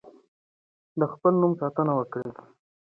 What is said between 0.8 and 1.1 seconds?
د